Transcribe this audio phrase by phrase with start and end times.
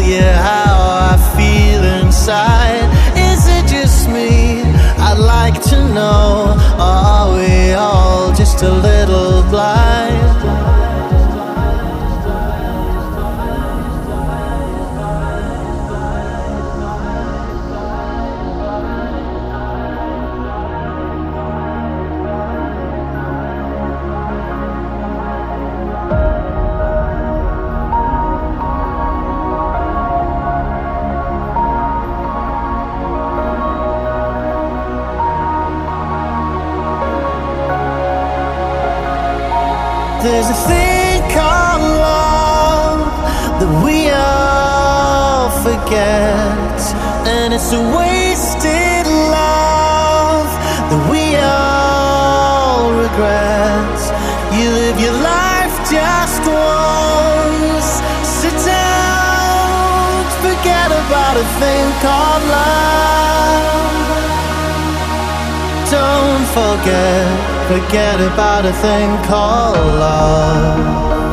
[0.00, 0.37] yeah.
[66.78, 71.27] forget, forget about a thing called love.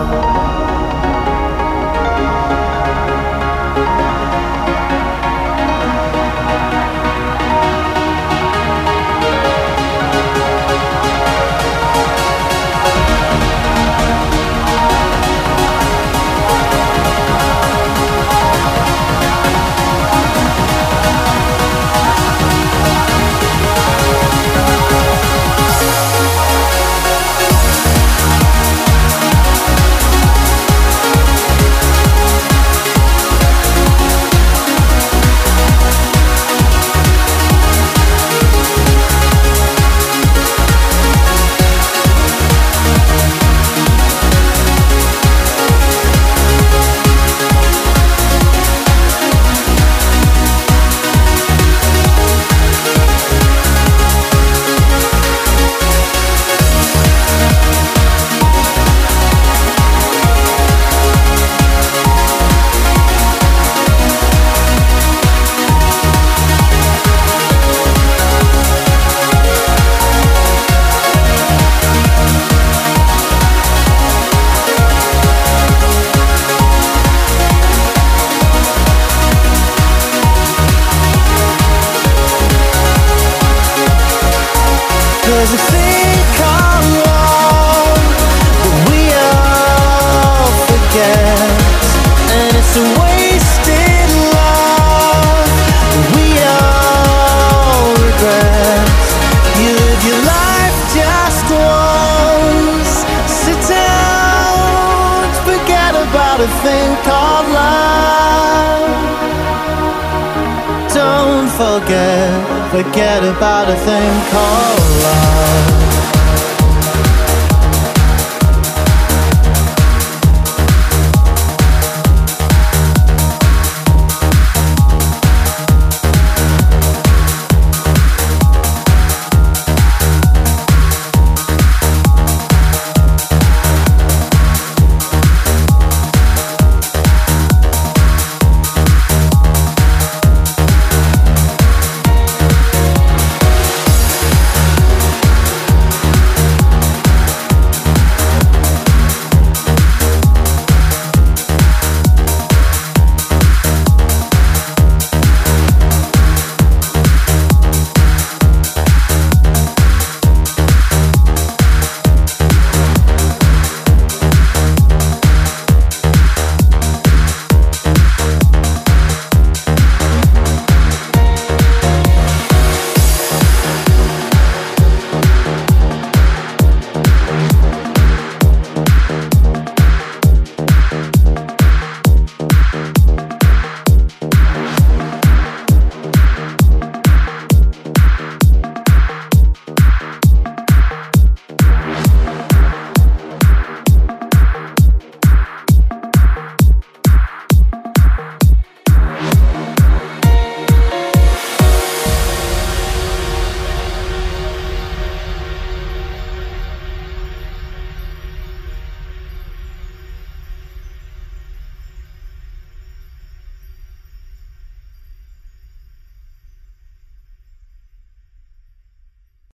[113.67, 114.24] not a thing.